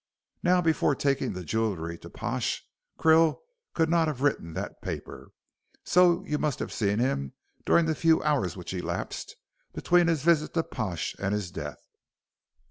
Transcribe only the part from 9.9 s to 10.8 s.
his visit to